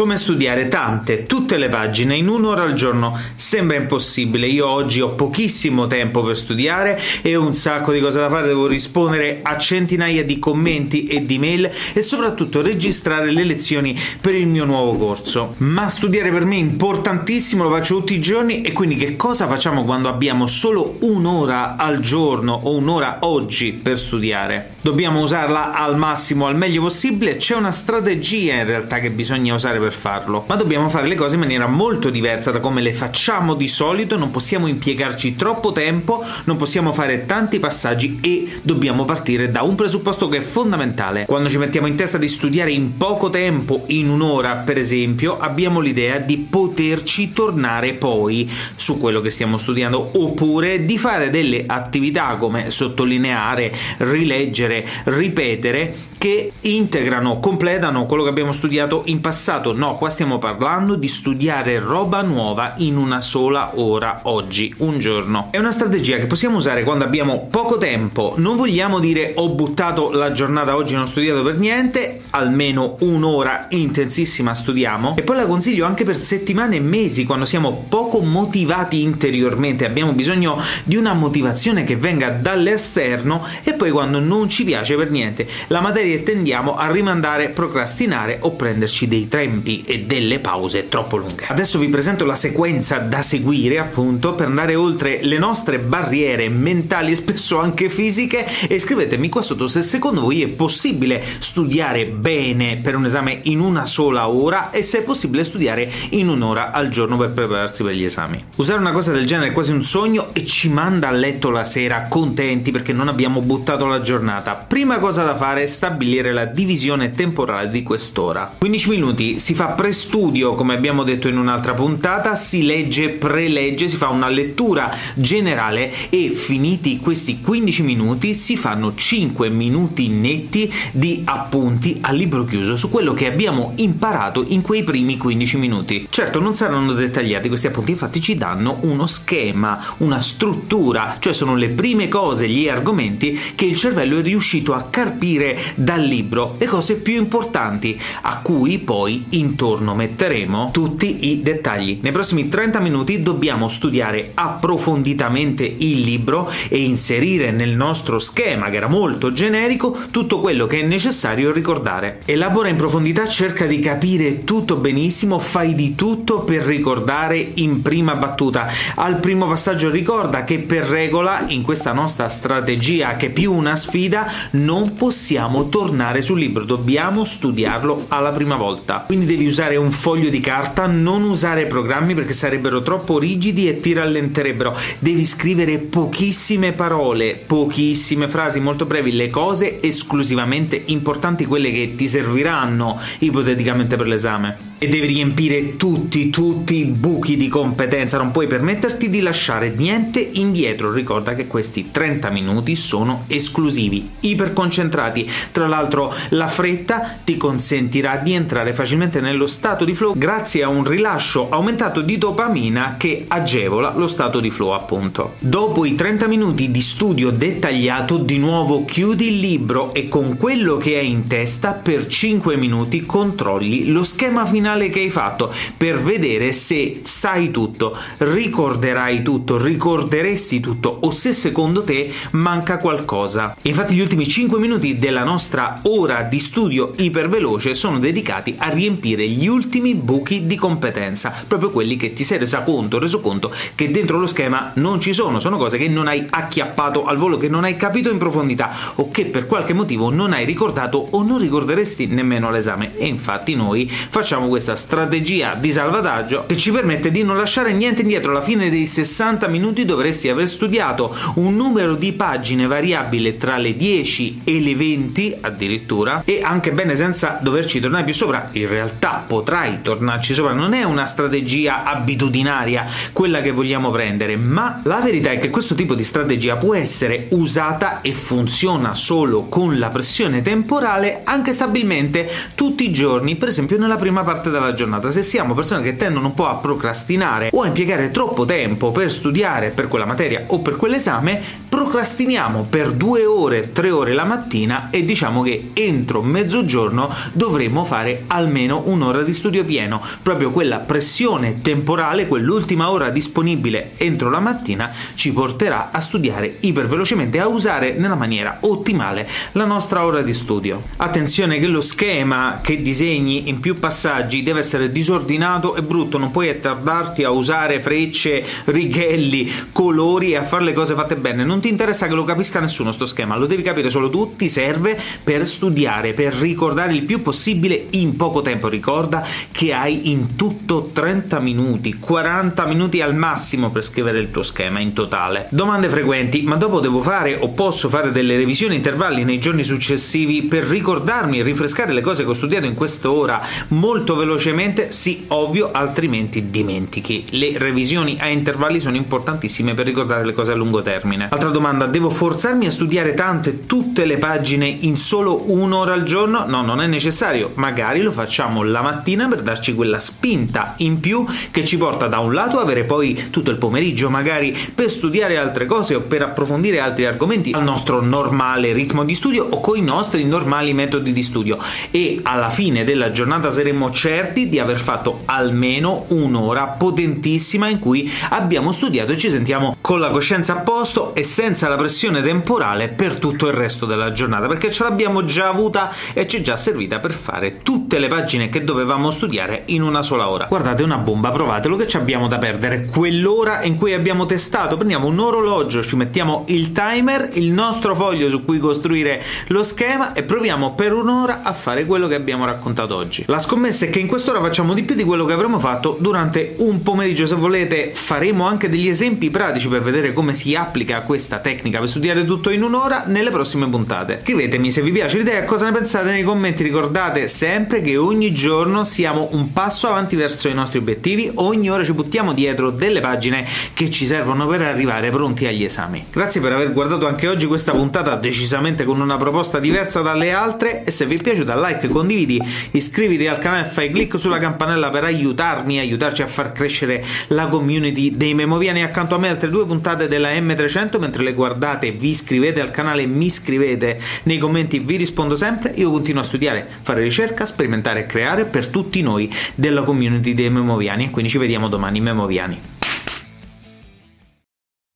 [0.00, 4.46] Come studiare tante, tutte le pagine in un'ora al giorno sembra impossibile.
[4.46, 8.46] Io oggi ho pochissimo tempo per studiare e un sacco di cose da fare.
[8.46, 14.34] Devo rispondere a centinaia di commenti e di mail e soprattutto registrare le lezioni per
[14.34, 15.52] il mio nuovo corso.
[15.58, 19.46] Ma studiare per me è importantissimo, lo faccio tutti i giorni e quindi che cosa
[19.46, 24.76] facciamo quando abbiamo solo un'ora al giorno o un'ora oggi per studiare?
[24.80, 27.36] Dobbiamo usarla al massimo, al meglio possibile.
[27.36, 31.34] C'è una strategia in realtà che bisogna usare per farlo, ma dobbiamo fare le cose
[31.34, 36.24] in maniera molto diversa da come le facciamo di solito, non possiamo impiegarci troppo tempo,
[36.44, 41.24] non possiamo fare tanti passaggi e dobbiamo partire da un presupposto che è fondamentale.
[41.26, 45.80] Quando ci mettiamo in testa di studiare in poco tempo, in un'ora per esempio, abbiamo
[45.80, 52.36] l'idea di poterci tornare poi su quello che stiamo studiando oppure di fare delle attività
[52.36, 59.72] come sottolineare, rileggere, ripetere che integrano, completano quello che abbiamo studiato in passato.
[59.80, 65.48] No, qua stiamo parlando di studiare roba nuova in una sola ora oggi, un giorno.
[65.52, 68.34] È una strategia che possiamo usare quando abbiamo poco tempo.
[68.36, 73.68] Non vogliamo dire ho buttato la giornata oggi, non ho studiato per niente, almeno un'ora
[73.70, 75.16] intensissima studiamo.
[75.16, 80.12] E poi la consiglio anche per settimane e mesi, quando siamo poco motivati interiormente, abbiamo
[80.12, 85.48] bisogno di una motivazione che venga dall'esterno e poi quando non ci piace per niente
[85.68, 89.26] la materia tendiamo a rimandare, procrastinare o prenderci dei
[89.60, 91.46] tempi e delle pause troppo lunghe.
[91.48, 97.12] Adesso vi presento la sequenza da seguire appunto per andare oltre le nostre barriere mentali
[97.12, 102.78] e spesso anche fisiche e scrivetemi qua sotto se secondo voi è possibile studiare bene
[102.78, 106.88] per un esame in una sola ora e se è possibile studiare in un'ora al
[106.88, 108.44] giorno per prepararsi per gli esami.
[108.56, 111.64] Usare una cosa del genere è quasi un sogno e ci manda a letto la
[111.64, 114.54] sera contenti perché non abbiamo buttato la giornata.
[114.54, 118.54] Prima cosa da fare è stabilire la divisione temporale di quest'ora.
[118.58, 123.96] 15 minuti si fa prestudio, come abbiamo detto in un'altra puntata, si legge, prelegge, si
[123.96, 131.22] fa una lettura generale e finiti questi 15 minuti si fanno 5 minuti netti di
[131.24, 136.06] appunti a libro chiuso su quello che abbiamo imparato in quei primi 15 minuti.
[136.10, 141.54] Certo, non saranno dettagliati questi appunti, infatti ci danno uno schema, una struttura, cioè sono
[141.54, 146.66] le prime cose, gli argomenti che il cervello è riuscito a carpire dal libro le
[146.66, 151.98] cose più importanti, a cui poi intorno metteremo tutti i dettagli.
[152.02, 158.76] Nei prossimi 30 minuti dobbiamo studiare approfonditamente il libro e inserire nel nostro schema, che
[158.76, 162.20] era molto generico, tutto quello che è necessario ricordare.
[162.24, 168.14] Elabora in profondità, cerca di capire tutto benissimo, fai di tutto per ricordare in prima
[168.14, 168.68] battuta.
[168.96, 173.76] Al primo passaggio ricorda che per regola in questa nostra strategia che è più una
[173.76, 179.04] sfida non possiamo tornare sul libro, dobbiamo studiarlo alla prima volta.
[179.06, 183.78] Quindi devi usare un foglio di carta, non usare programmi perché sarebbero troppo rigidi e
[183.78, 184.76] ti rallenterebbero.
[184.98, 192.08] Devi scrivere pochissime parole, pochissime frasi molto brevi, le cose esclusivamente importanti, quelle che ti
[192.08, 198.46] serviranno ipoteticamente per l'esame e devi riempire tutti, tutti i buchi di competenza, non puoi
[198.46, 200.90] permetterti di lasciare niente indietro.
[200.90, 205.30] Ricorda che questi 30 minuti sono esclusivi, iperconcentrati.
[205.52, 210.62] Tra l'altro, la fretta ti consentirà di entrare facilmente immediatamente nello stato di flow grazie
[210.62, 215.34] a un rilascio aumentato di dopamina che agevola lo stato di flow appunto.
[215.38, 220.76] Dopo i 30 minuti di studio dettagliato di nuovo chiudi il libro e con quello
[220.76, 226.00] che hai in testa per 5 minuti controlli lo schema finale che hai fatto per
[226.02, 233.56] vedere se sai tutto, ricorderai tutto, ricorderesti tutto o se secondo te manca qualcosa.
[233.62, 239.09] Infatti gli ultimi 5 minuti della nostra ora di studio iperveloce sono dedicati a riempire
[239.18, 243.90] gli ultimi buchi di competenza, proprio quelli che ti sei resa conto, reso conto che
[243.90, 247.48] dentro lo schema non ci sono, sono cose che non hai acchiappato al volo, che
[247.48, 251.38] non hai capito in profondità o che per qualche motivo non hai ricordato o non
[251.38, 252.96] ricorderesti nemmeno all'esame.
[252.96, 258.02] E infatti noi facciamo questa strategia di salvataggio che ci permette di non lasciare niente
[258.02, 258.30] indietro.
[258.30, 263.76] Alla fine dei 60 minuti dovresti aver studiato un numero di pagine variabile tra le
[263.76, 268.48] 10 e le 20 addirittura e anche bene senza doverci tornare più sopra.
[268.52, 274.80] In realtà potrai tornarci sopra, non è una strategia abitudinaria quella che vogliamo prendere, ma
[274.84, 279.78] la verità è che questo tipo di strategia può essere usata e funziona solo con
[279.78, 285.10] la pressione temporale anche stabilmente tutti i giorni, per esempio nella prima parte della giornata.
[285.10, 289.10] Se siamo persone che tendono un po' a procrastinare o a impiegare troppo tempo per
[289.10, 291.42] studiare per quella materia o per quell'esame,
[291.80, 298.24] procrastiniamo per due ore, tre ore la mattina e diciamo che entro mezzogiorno dovremmo fare
[298.26, 300.02] almeno un'ora di studio pieno.
[300.22, 307.40] Proprio quella pressione temporale, quell'ultima ora disponibile entro la mattina, ci porterà a studiare ipervelocemente,
[307.40, 310.82] a usare nella maniera ottimale la nostra ora di studio.
[310.96, 316.30] Attenzione che lo schema che disegni in più passaggi deve essere disordinato e brutto, non
[316.30, 321.42] puoi attardarti a usare frecce, righelli, colori e a fare le cose fatte bene.
[321.42, 324.48] Non ti interessa che lo capisca nessuno sto schema, lo devi capire solo tu, ti
[324.48, 328.68] serve per studiare, per ricordare il più possibile in poco tempo.
[328.68, 334.42] Ricorda che hai in tutto 30 minuti, 40 minuti al massimo per scrivere il tuo
[334.42, 335.46] schema in totale.
[335.50, 340.42] Domande frequenti, ma dopo devo fare o posso fare delle revisioni intervalli nei giorni successivi
[340.42, 344.90] per ricordarmi e rinfrescare le cose che ho studiato in quest'ora molto velocemente?
[344.90, 347.24] Sì, ovvio, altrimenti dimentichi.
[347.30, 351.28] Le revisioni a intervalli sono importantissime per ricordare le cose a lungo termine.
[351.30, 356.44] Altra domanda, devo forzarmi a studiare tante, tutte le pagine in solo un'ora al giorno?
[356.46, 357.52] No, non è necessario.
[357.54, 362.18] Magari lo facciamo la mattina per darci quella spinta in più che ci porta da
[362.18, 366.22] un lato a avere poi tutto il pomeriggio magari per studiare altre cose o per
[366.22, 371.12] approfondire altri argomenti al nostro normale ritmo di studio o con i nostri normali metodi
[371.12, 371.58] di studio
[371.90, 378.10] e alla fine della giornata saremo certi di aver fatto almeno un'ora potentissima in cui
[378.30, 382.88] abbiamo studiato e ci sentiamo con la coscienza a posto e senza la pressione temporale
[382.88, 386.56] per tutto il resto della giornata perché ce l'abbiamo già avuta e ci è già
[386.56, 390.46] servita per fare tutte le pagine che dovevamo studiare in una sola ora.
[390.46, 394.76] Guardate una bomba, provatelo che ci abbiamo da perdere quell'ora in cui abbiamo testato.
[394.76, 400.12] Prendiamo un orologio, ci mettiamo il timer, il nostro foglio su cui costruire lo schema
[400.12, 403.24] e proviamo per un'ora a fare quello che abbiamo raccontato oggi.
[403.26, 406.54] La scommessa è che in quest'ora facciamo di più di quello che avremmo fatto durante
[406.58, 407.26] un pomeriggio.
[407.26, 411.88] Se volete, faremo anche degli esempi pratici per vedere come si applica questa tecnica per
[411.88, 414.20] studiare tutto in un'ora nelle prossime puntate.
[414.22, 416.62] Scrivetemi se vi piace l'idea e cosa ne pensate nei commenti.
[416.62, 421.84] Ricordate sempre che ogni giorno siamo un passo avanti verso i nostri obiettivi, ogni ora
[421.84, 426.06] ci buttiamo dietro delle pagine che ci servono per arrivare pronti agli esami.
[426.10, 430.84] Grazie per aver guardato anche oggi questa puntata decisamente con una proposta diversa dalle altre
[430.84, 432.40] e se vi è piaciuta like, condividi,
[432.72, 437.46] iscriviti al canale e fai clic sulla campanella per aiutarmi, aiutarci a far crescere la
[437.46, 442.10] community dei memoviani accanto a me altre due puntate della M300 mentre le guardate vi
[442.10, 447.02] iscrivete al canale mi iscrivete nei commenti vi rispondo sempre io continuo a studiare fare
[447.02, 451.10] ricerca sperimentare e creare per tutti noi della community dei memoviani.
[451.10, 452.69] Quindi ci vediamo domani memoviani